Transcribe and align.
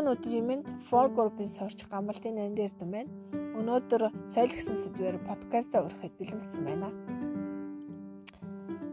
Өнөөгийн 0.00 0.16
өдрийн 0.16 0.62
For 0.80 1.12
Group-ийн 1.12 1.48
сорч 1.48 1.84
гамбалтын 1.92 2.40
нэн 2.40 2.56
дээр 2.56 2.72
дэм 2.72 2.88
байна. 2.88 3.12
Өнөөдөр 3.60 4.08
соёл 4.32 4.48
гэсэн 4.48 4.72
сэдвээр 4.72 5.20
подкаст 5.28 5.76
өргөхөд 5.76 6.16
бэлэнсэн 6.16 6.64
байна. 6.64 6.88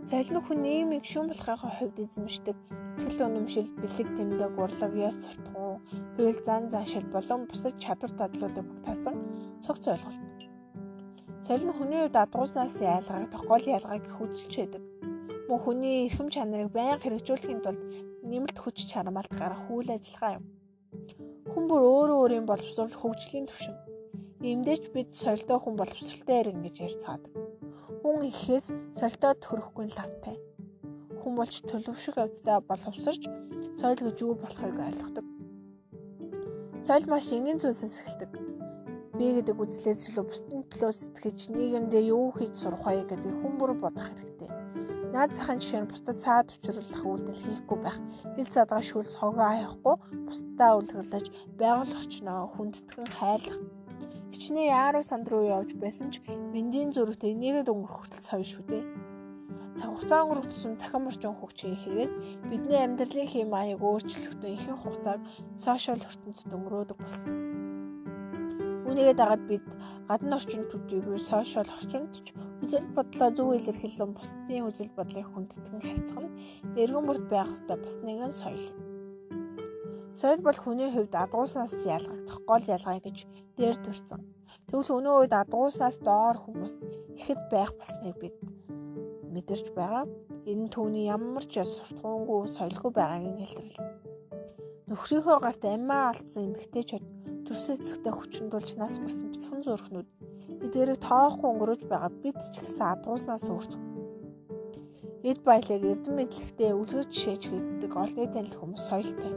Соёл 0.03 0.29
нь 0.35 0.43
хүн 0.43 0.59
нийгмийг 0.67 1.07
шүүн 1.07 1.31
болохын 1.31 1.63
хувьд 1.63 1.95
эзэмшдэг 2.03 2.57
итгэл 2.99 3.23
үнэмшил, 3.23 3.71
бэлэг 3.79 4.09
тэмдэг, 4.19 4.51
урлаг, 4.59 4.93
ёс 4.99 5.15
суртахуун, 5.23 5.79
хууль 6.19 6.43
зан 6.43 6.67
заншил 6.75 7.07
болон 7.07 7.47
бусад 7.47 7.79
чадвар 7.79 8.11
дадлуудыг 8.11 8.67
багтаасан 8.67 9.15
цогц 9.63 9.87
ойлголт. 9.87 10.19
Соёл 11.39 11.63
нь 11.71 11.77
хүний 11.79 12.03
хувьд 12.03 12.19
адгууснаас 12.19 12.83
ялгагдах 12.83 13.43
гол 13.47 13.63
ялгааг 13.63 14.03
их 14.03 14.19
үзүүлж 14.19 14.55
байдаг. 14.59 14.83
Мөн 15.47 15.59
хүний 15.63 16.11
эрхэм 16.11 16.27
чанарыг 16.35 16.75
байнга 16.75 16.99
хэрэгжүүлэхийн 16.99 17.63
тулд 17.63 17.79
нэмэлт 18.27 18.59
хүч 18.59 18.91
чармаалт 18.91 19.31
гарах 19.39 19.71
үйл 19.71 19.95
ажиллагаа 19.95 20.43
юм. 20.43 20.56
Хүн 21.57 21.65
бүр 21.73 21.81
өөрөө 21.89 22.17
өөрийн 22.21 22.45
боловсрол 22.45 22.93
хөгжлийн 22.93 23.49
төвшин. 23.49 23.73
Иймдээч 24.45 24.93
бид 24.93 25.09
соёлтой 25.17 25.57
хүн 25.57 25.73
боловсралтай 25.73 26.37
иргэн 26.45 26.61
гэж 26.61 26.75
ярьцгаадаг. 26.85 27.33
Хүн 28.05 28.29
ихээс 28.29 28.67
соёлтой 28.93 29.33
төрөхгүй 29.41 29.89
лавтай. 29.89 30.37
Хүн 31.17 31.33
болж 31.33 31.57
төлөвшөх 31.65 32.21
явцдаа 32.21 32.61
боловсрч 32.61 33.25
соёл 33.73 34.01
гэж 34.05 34.17
юу 34.21 34.37
болохыг 34.37 34.77
ойлгодог. 34.77 35.25
Соёл 36.85 37.09
маш 37.09 37.33
энгийн 37.33 37.57
зүйлсээс 37.57 38.05
эхэлдэг. 38.05 38.31
Би 39.17 39.25
гэдэг 39.41 39.57
үзлээс 39.57 40.13
илүү 40.13 40.25
бусдын 40.29 40.61
төлөө 40.69 40.93
сэтгэж 40.93 41.57
нийгэмдээ 41.57 42.13
юу 42.13 42.37
хийж 42.37 42.53
сурах 42.53 42.85
вэ 42.85 43.01
гэдэг 43.09 43.33
хүн 43.41 43.53
бүр 43.57 43.73
бодох 43.81 44.05
хэрэгтэй 44.05 44.37
Наад 45.17 45.33
захын 45.33 45.57
жишээ 45.57 45.81
нь 45.81 45.89
бусдад 45.89 46.17
саад 46.21 46.53
учруулах 46.53 47.01
үйлдэл 47.01 47.41
хийхгүй 47.41 47.77
байх, 47.81 47.97
хил 48.37 48.49
задгаа 48.53 48.85
шүлс 48.85 49.17
хогоо 49.17 49.49
хаяхгүй, 49.49 49.95
бусдаа 50.29 50.77
үлгэрлэж, 50.77 51.25
байгууллага 51.57 52.01
орчноо 52.05 52.41
хүндэтгэн 52.53 53.09
хайлах. 53.17 53.57
Хичнээн 54.29 54.69
яаруу 54.77 55.01
санд 55.01 55.25
руу 55.33 55.41
явж 55.41 55.73
байсан 55.81 56.13
ч 56.13 56.21
мэндийн 56.53 56.93
зөрүүтэй 56.93 57.33
нэрээд 57.33 57.65
өнгөрөх 57.65 57.97
хүртэл 57.97 58.29
соёл 58.29 58.45
шүү 58.45 58.63
дээ. 58.69 58.83
Цаг 59.81 59.89
хугацаа 59.89 60.21
өнгөрөх 60.21 60.47
тусам 60.53 60.77
цахим 60.77 61.09
орчин 61.09 61.33
хөгжихийн 61.33 61.81
хэрэгээр 61.81 62.11
бидний 62.53 62.81
амьдралын 62.85 63.29
хэм 63.33 63.49
маяг 63.49 63.81
өөрчлөгдөн 63.81 64.53
ихэнх 64.53 64.81
хугацааг 64.85 65.21
сошиал 65.57 65.97
ертөнцид 65.97 66.53
өнгөрөөдөг 66.53 66.97
болсон. 67.01 67.33
Үүнийгээ 68.85 69.17
дагаад 69.17 69.43
бид 69.49 69.65
гадны 70.05 70.37
орчинд 70.37 70.69
төдийгүй 70.69 71.17
сошиал 71.17 71.69
орчинд 71.73 72.13
ч 72.21 72.37
Үзэл 72.63 72.87
бодлоо 72.97 73.29
зөв 73.35 73.49
илэрхийлэн 73.53 74.11
бусдын 74.17 74.67
үзэл 74.69 74.91
бодлыг 74.97 75.27
хүндэтгэн 75.29 75.81
харьцах 75.85 76.25
нь 76.25 76.35
эргэн 76.81 77.05
бүрд 77.05 77.25
байх 77.29 77.53
ёстой 77.53 77.77
бас 77.77 77.95
нэгэн 78.01 78.33
соёл. 78.33 78.65
Соёл 80.19 80.41
бол 80.41 80.57
хүний 80.57 80.89
хувьд 80.89 81.13
адгууснаас 81.13 81.73
ялгагдах 81.85 82.39
гол 82.49 82.65
ялгаа 82.65 82.97
гэж 83.05 83.17
дээр 83.57 83.77
төрсөн. 83.85 84.21
Тэгвэл 84.67 84.95
өнөө 84.97 85.15
үед 85.21 85.33
адгууснаас 85.37 85.97
доор 86.01 86.37
хүмүүс 86.41 86.75
ихэд 87.19 87.41
байх 87.53 87.71
болсныг 87.77 88.15
бид 88.17 88.35
мэдэрч 89.33 89.65
байгаа. 89.77 90.09
Энэ 90.49 90.65
нь 90.65 90.73
түүний 90.73 91.05
ямар 91.13 91.45
ч 91.45 91.61
суртахуунгүй 91.61 92.49
соёлгүй 92.57 92.91
байгааг 92.97 93.37
илэрлээ. 93.45 93.85
Нөхрийнхөө 94.89 95.37
гарт 95.45 95.63
амиа 95.67 96.09
алдсан 96.09 96.49
эмэгтэйчүүд 96.49 97.05
төрсөн 97.45 97.75
эцэгтэй 97.77 98.13
хүчин 98.15 98.47
тулж 98.49 98.69
нас 98.79 98.95
барсан 98.97 99.29
бяцхан 99.31 99.61
зүрхнүүд 99.61 100.07
эдгээрийг 100.65 100.99
тоохгүй 101.03 101.47
өнгөрөөж 101.51 101.81
байгаа 101.89 102.11
бид 102.23 102.39
ч 102.53 102.55
гэсэн 102.63 102.85
адгууснаас 102.93 103.45
өөрсөв. 103.49 103.81
Эд 105.29 105.39
баялаг 105.47 105.81
эрдэм 105.91 106.13
мэдлэгтэй 106.17 106.71
үлгэр 106.73 107.07
жишээж 107.11 107.43
хийдэг 107.49 107.91
олны 107.93 108.25
танил 108.31 108.55
хүмүүс 108.57 108.83
соёлтой. 108.89 109.33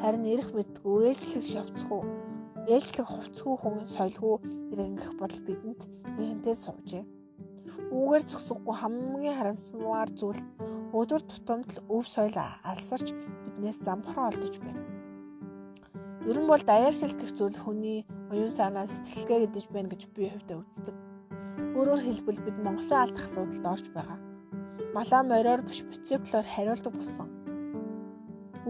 Харин 0.00 0.24
эрх 0.32 0.48
мэдгүй 0.56 1.12
ээлжлэх 1.12 1.48
явцгүй 1.60 2.02
ээлжлэх 2.68 3.08
хувцгүй 3.08 3.54
хүн 3.58 3.76
соёлгүй 3.94 4.36
ирэнгэх 4.72 5.10
бодол 5.18 5.42
бидэнд 5.48 5.80
нэгэнтээ 6.18 6.54
суужээ. 6.54 7.04
Үүгээр 7.90 8.22
зөксөхгүй 8.30 8.74
хамгийн 8.78 9.36
харамсмаар 9.38 10.10
зүйл 10.14 10.40
өдөр 10.94 11.22
тутамд 11.26 11.70
өв 11.90 12.04
соёл 12.06 12.36
алсарч 12.70 13.10
биднээс 13.10 13.78
замхран 13.82 14.30
олдож 14.30 14.54
байна. 14.62 14.82
Ер 16.30 16.38
нь 16.38 16.50
бол 16.50 16.62
даяаршил 16.62 17.14
гэх 17.16 17.32
зүйл 17.34 17.58
хүний 17.58 18.06
оюун 18.30 18.50
санаа 18.50 18.86
сэтгэлгээ 18.86 19.38
гэдэж 19.50 19.66
байна 19.74 19.90
гэж 19.90 20.02
би 20.14 20.30
хувьдаа 20.30 20.58
үздэг. 20.62 20.96
Өөрөөр 21.74 22.02
хэлбэл 22.06 22.40
бид 22.46 22.56
Монголын 22.62 23.02
алдах 23.02 23.26
асуудалд 23.26 23.66
орж 23.66 23.86
байгаа. 23.90 24.18
Малаа 24.94 25.22
мориор 25.26 25.62
биш 25.66 25.82
бициклоор 25.82 26.46
хариулдаг 26.46 26.94
болсон. 26.94 27.28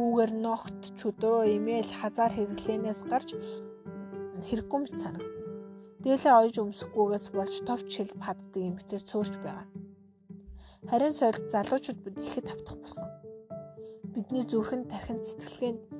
Үүгээр 0.01 0.33
ногт, 0.41 0.81
чөдрөө, 0.97 1.61
имэйл, 1.61 1.91
хазаар 2.01 2.33
хэрэглэнээс 2.33 3.01
гарч 3.11 3.37
хэрэггүй 4.49 4.79
мэт 4.81 4.97
санагдана. 4.97 5.39
Дээлээ 6.01 6.35
ойж 6.41 6.57
өмсөхгүйгээс 6.65 7.27
болж 7.37 7.55
товч 7.69 7.89
хэл 8.01 8.15
паддаг 8.17 8.63
эмэгтэй 8.65 9.01
цөөрч 9.05 9.35
байгаа. 9.45 9.69
Харин 10.89 11.13
соёл 11.13 11.37
залуучууд 11.53 11.99
бид 12.01 12.17
ихэд 12.25 12.47
автах 12.49 12.77
болсон. 12.81 13.09
Бидний 14.17 14.45
зүрхэнд 14.49 14.89
тархин 14.89 15.21
сэтгэлгээнд 15.21 16.00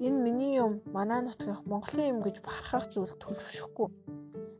Энэ 0.00 0.18
миний 0.18 0.56
юм, 0.58 0.82
манай 0.90 1.22
нутгийн 1.22 1.62
Монголын 1.70 2.18
юм 2.18 2.18
гэж 2.26 2.42
бахархах 2.42 2.90
зүйл 2.90 3.14
төлөвшөхгүй. 3.14 3.88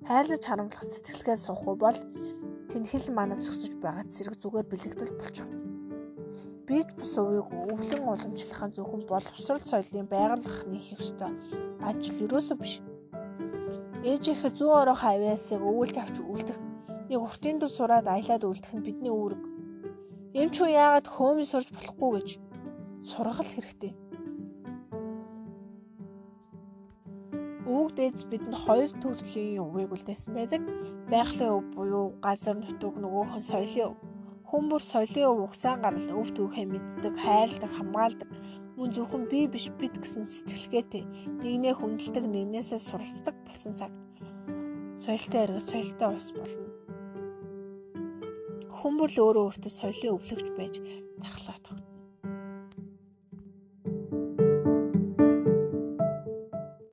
Хайрлаж 0.06 0.42
харамлах 0.46 0.84
сэтгэлгээ 0.86 1.38
суухгүй 1.42 1.74
бол 1.74 1.98
тэнхэл 2.70 3.10
манай 3.10 3.42
зөксөж 3.42 3.74
байгаа 3.82 4.06
зэрэг 4.14 4.38
зүгээр 4.38 4.66
бэлэгдэл 4.70 5.18
болчихно. 5.18 5.58
Бид 6.70 6.88
бус 6.94 7.12
увийг 7.18 7.50
өвлөн 7.50 8.02
уламжлахын 8.06 8.72
зөвхөн 8.78 9.02
боловсрол 9.10 9.64
соёлын 9.66 10.06
байгууллах 10.06 10.58
нөх 10.70 10.86
ёстой 11.02 11.32
ажил 11.82 12.16
юусоо 12.30 12.56
биш. 12.56 12.78
Ээжийнхээ 14.06 14.52
зүү 14.54 14.70
орох 14.70 15.02
авиасыг 15.02 15.60
өвөлт 15.60 15.96
авч 15.98 16.16
үлдэх 16.22 16.58
нэг 17.10 17.20
уртын 17.20 17.58
дус 17.58 17.74
сураад 17.74 18.06
аялаад 18.06 18.44
үлдэх 18.46 18.72
нь 18.76 18.86
бидний 18.86 19.12
үүрэг. 19.12 19.42
Эмч 20.40 20.54
хүн 20.62 20.72
яагаад 20.72 21.06
хөөми 21.10 21.44
сурж 21.44 21.68
болохгүй 21.74 22.10
гэж 22.16 22.28
сургал 23.02 23.44
хэрэгтэй. 23.44 24.03
Өвөг 27.84 28.00
дээдс 28.00 28.24
бидэнд 28.32 28.56
хоёр 28.64 28.88
төрлийн 28.96 29.60
үгийг 29.60 29.92
үлдээсэн 29.92 30.32
байдаг. 30.32 30.62
Байгалийн 31.12 31.52
өв 31.52 31.64
буюу 31.76 32.16
газар 32.24 32.56
нутаг 32.56 32.96
нөгөөх 32.96 33.36
нь 33.36 33.44
соёлын 33.44 33.92
өв. 33.92 33.96
Хүн 34.48 34.64
бүр 34.72 34.80
соёлын 34.80 35.28
өв 35.28 35.38
угсаан 35.44 35.84
гарал 35.84 36.08
өв 36.16 36.32
түүхээ 36.32 36.64
мэддэг, 36.64 37.12
хайрладаг, 37.12 37.72
хамгаалдаг. 37.76 38.30
Мөн 38.80 38.88
зөвхөн 38.88 39.28
би 39.28 39.44
биш 39.52 39.68
бид 39.76 40.00
гэсэн 40.00 40.24
сэтгэлгээтэй 40.24 41.04
нэгнээ 41.44 41.74
хүндэлдэг, 41.76 42.24
нэгнээсээ 42.24 42.80
суралцдаг 42.80 43.36
болсон 43.44 43.76
цагт 43.76 44.00
соёлтой 44.96 45.40
эргэж 45.44 45.66
соёлтой 45.68 46.08
ус 46.16 46.28
болно. 46.32 46.68
Хүн 48.72 48.94
бүр 48.96 49.10
л 49.12 49.22
өөрөө 49.28 49.44
өөртөө 49.44 49.72
соёлын 49.76 50.16
өвлөгч 50.16 50.48
байж 50.56 50.74
тархлаа 51.20 51.60
тогт. 51.60 51.93